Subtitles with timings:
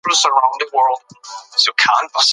[0.03, 0.65] ستاسو ژوند دې
[1.51, 2.21] خوشحاله وي.